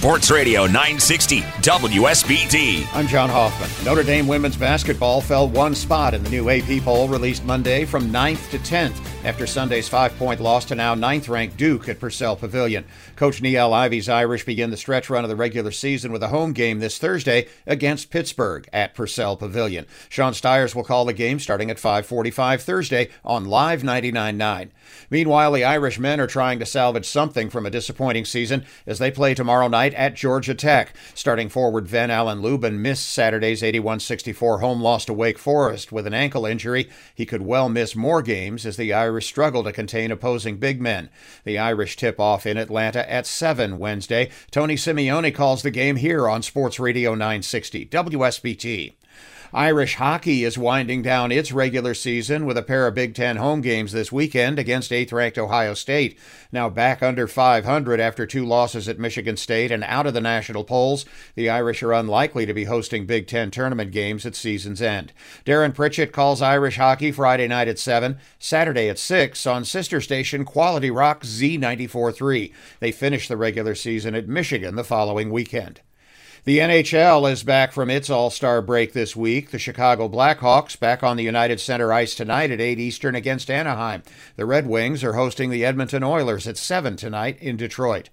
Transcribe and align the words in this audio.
Sports 0.00 0.30
Radio 0.30 0.64
960 0.64 1.42
WSBT. 1.42 2.86
I'm 2.94 3.06
John 3.06 3.28
Hoffman. 3.28 3.68
Notre 3.84 4.02
Dame 4.02 4.26
women's 4.26 4.56
basketball 4.56 5.20
fell 5.20 5.46
one 5.46 5.74
spot 5.74 6.14
in 6.14 6.22
the 6.24 6.30
new 6.30 6.48
AP 6.48 6.82
poll 6.82 7.06
released 7.06 7.44
Monday 7.44 7.84
from 7.84 8.10
9th 8.10 8.48
to 8.52 8.58
10th 8.60 8.98
after 9.24 9.46
Sunday's 9.46 9.88
five 9.88 10.16
point 10.16 10.40
loss 10.40 10.64
to 10.64 10.74
now 10.74 10.94
ninth 10.94 11.28
ranked 11.28 11.58
Duke 11.58 11.88
at 11.88 12.00
Purcell 12.00 12.36
Pavilion. 12.36 12.86
Coach 13.16 13.42
Niele 13.42 13.72
Ivey's 13.72 14.08
Irish 14.08 14.46
begin 14.46 14.70
the 14.70 14.76
stretch 14.78 15.10
run 15.10 15.22
of 15.24 15.28
the 15.28 15.36
regular 15.36 15.70
season 15.70 16.12
with 16.12 16.22
a 16.22 16.28
home 16.28 16.54
game 16.54 16.78
this 16.78 16.96
Thursday 16.96 17.46
against 17.66 18.10
Pittsburgh 18.10 18.66
at 18.72 18.94
Purcell 18.94 19.36
Pavilion. 19.36 19.86
Sean 20.08 20.32
Stires 20.32 20.74
will 20.74 20.84
call 20.84 21.04
the 21.04 21.12
game 21.12 21.38
starting 21.38 21.70
at 21.70 21.78
5:45 21.78 22.62
Thursday 22.62 23.10
on 23.22 23.44
Live 23.44 23.82
99.9. 23.82 24.70
Meanwhile, 25.10 25.52
the 25.52 25.64
Irish 25.64 25.98
men 25.98 26.20
are 26.20 26.26
trying 26.26 26.58
to 26.58 26.66
salvage 26.66 27.06
something 27.06 27.50
from 27.50 27.66
a 27.66 27.70
disappointing 27.70 28.24
season 28.24 28.64
as 28.86 28.98
they 28.98 29.10
play 29.10 29.34
tomorrow 29.34 29.68
night 29.68 29.89
at 29.94 30.14
Georgia 30.14 30.54
Tech. 30.54 30.94
Starting 31.14 31.48
forward 31.48 31.88
Van 31.88 32.10
Allen 32.10 32.40
Lubin 32.40 32.80
missed 32.80 33.08
Saturday's 33.08 33.62
81-64 33.62 34.60
home 34.60 34.80
loss 34.80 35.04
to 35.04 35.12
Wake 35.12 35.38
Forest 35.38 35.92
with 35.92 36.06
an 36.06 36.14
ankle 36.14 36.46
injury. 36.46 36.88
He 37.14 37.26
could 37.26 37.42
well 37.42 37.68
miss 37.68 37.96
more 37.96 38.22
games 38.22 38.66
as 38.66 38.76
the 38.76 38.92
Irish 38.92 39.26
struggle 39.26 39.64
to 39.64 39.72
contain 39.72 40.10
opposing 40.10 40.58
big 40.58 40.80
men. 40.80 41.10
The 41.44 41.58
Irish 41.58 41.96
tip 41.96 42.20
off 42.20 42.46
in 42.46 42.56
Atlanta 42.56 43.10
at 43.10 43.26
7 43.26 43.78
Wednesday. 43.78 44.30
Tony 44.50 44.76
Simeone 44.76 45.34
calls 45.34 45.62
the 45.62 45.70
game 45.70 45.96
here 45.96 46.28
on 46.28 46.42
Sports 46.42 46.78
Radio 46.78 47.12
960 47.12 47.86
WSBT. 47.86 48.94
Irish 49.52 49.96
hockey 49.96 50.44
is 50.44 50.56
winding 50.56 51.02
down 51.02 51.32
its 51.32 51.50
regular 51.50 51.92
season 51.92 52.46
with 52.46 52.56
a 52.56 52.62
pair 52.62 52.86
of 52.86 52.94
Big 52.94 53.16
Ten 53.16 53.36
home 53.36 53.62
games 53.62 53.90
this 53.90 54.12
weekend 54.12 54.60
against 54.60 54.92
8th 54.92 55.12
ranked 55.12 55.38
Ohio 55.38 55.74
State. 55.74 56.16
Now 56.52 56.68
back 56.68 57.02
under 57.02 57.26
500 57.26 57.98
after 57.98 58.26
two 58.26 58.46
losses 58.46 58.88
at 58.88 59.00
Michigan 59.00 59.36
State 59.36 59.72
and 59.72 59.82
out 59.82 60.06
of 60.06 60.14
the 60.14 60.20
national 60.20 60.62
polls, 60.62 61.04
the 61.34 61.50
Irish 61.50 61.82
are 61.82 61.92
unlikely 61.92 62.46
to 62.46 62.54
be 62.54 62.64
hosting 62.64 63.06
Big 63.06 63.26
Ten 63.26 63.50
tournament 63.50 63.90
games 63.90 64.24
at 64.24 64.36
season's 64.36 64.80
end. 64.80 65.12
Darren 65.44 65.74
Pritchett 65.74 66.12
calls 66.12 66.40
Irish 66.40 66.76
hockey 66.76 67.10
Friday 67.10 67.48
night 67.48 67.66
at 67.66 67.80
7, 67.80 68.18
Saturday 68.38 68.88
at 68.88 69.00
6 69.00 69.46
on 69.48 69.64
sister 69.64 70.00
station 70.00 70.44
Quality 70.44 70.92
Rock 70.92 71.24
Z94.3. 71.24 72.52
They 72.78 72.92
finish 72.92 73.26
the 73.26 73.36
regular 73.36 73.74
season 73.74 74.14
at 74.14 74.28
Michigan 74.28 74.76
the 74.76 74.84
following 74.84 75.32
weekend. 75.32 75.80
The 76.44 76.58
NHL 76.58 77.30
is 77.30 77.42
back 77.42 77.70
from 77.70 77.90
its 77.90 78.08
All 78.08 78.30
Star 78.30 78.62
break 78.62 78.94
this 78.94 79.14
week. 79.14 79.50
The 79.50 79.58
Chicago 79.58 80.08
Blackhawks 80.08 80.78
back 80.78 81.02
on 81.02 81.18
the 81.18 81.22
United 81.22 81.60
Center 81.60 81.92
ice 81.92 82.14
tonight 82.14 82.50
at 82.50 82.62
8 82.62 82.78
Eastern 82.78 83.14
against 83.14 83.50
Anaheim. 83.50 84.02
The 84.36 84.46
Red 84.46 84.66
Wings 84.66 85.04
are 85.04 85.12
hosting 85.12 85.50
the 85.50 85.66
Edmonton 85.66 86.02
Oilers 86.02 86.48
at 86.48 86.56
7 86.56 86.96
tonight 86.96 87.36
in 87.42 87.58
Detroit. 87.58 88.08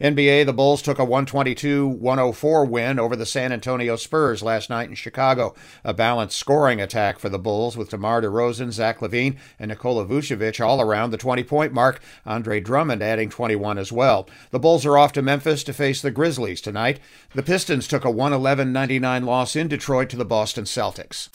NBA, 0.00 0.46
the 0.46 0.52
Bulls 0.52 0.82
took 0.82 0.98
a 0.98 1.04
122 1.04 1.86
104 1.86 2.64
win 2.64 2.98
over 2.98 3.16
the 3.16 3.26
San 3.26 3.52
Antonio 3.52 3.96
Spurs 3.96 4.42
last 4.42 4.70
night 4.70 4.88
in 4.88 4.94
Chicago. 4.94 5.54
A 5.84 5.94
balanced 5.94 6.38
scoring 6.38 6.80
attack 6.80 7.18
for 7.18 7.28
the 7.28 7.38
Bulls 7.38 7.76
with 7.76 7.90
DeMar 7.90 8.22
DeRozan, 8.22 8.72
Zach 8.72 9.00
LaVine, 9.00 9.36
and 9.58 9.68
Nikola 9.68 10.06
Vucevic 10.06 10.64
all 10.64 10.80
around 10.80 11.10
the 11.10 11.16
20 11.16 11.44
point 11.44 11.72
mark. 11.72 12.00
Andre 12.24 12.60
Drummond 12.60 13.02
adding 13.02 13.30
21 13.30 13.78
as 13.78 13.92
well. 13.92 14.28
The 14.50 14.58
Bulls 14.58 14.86
are 14.86 14.98
off 14.98 15.12
to 15.12 15.22
Memphis 15.22 15.64
to 15.64 15.72
face 15.72 16.02
the 16.02 16.10
Grizzlies 16.10 16.60
tonight. 16.60 17.00
The 17.34 17.42
Pistons 17.42 17.88
took 17.88 18.04
a 18.04 18.10
111 18.10 18.72
99 18.72 19.24
loss 19.24 19.56
in 19.56 19.68
Detroit 19.68 20.08
to 20.10 20.16
the 20.16 20.24
Boston 20.24 20.64
Celtics. 20.64 21.28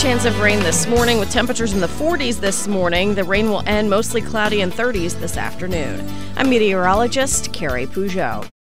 Chance 0.00 0.26
of 0.26 0.38
rain 0.38 0.60
this 0.60 0.86
morning 0.86 1.18
with 1.18 1.28
temperatures 1.28 1.72
in 1.72 1.80
the 1.80 1.88
40s 1.88 2.38
this 2.38 2.68
morning. 2.68 3.16
The 3.16 3.24
rain 3.24 3.50
will 3.50 3.64
end 3.66 3.90
mostly 3.90 4.22
cloudy 4.22 4.60
and 4.60 4.72
30s 4.72 5.18
this 5.18 5.36
afternoon. 5.36 6.08
I'm 6.36 6.48
meteorologist 6.48 7.52
Carrie 7.52 7.86
Peugeot. 7.86 8.48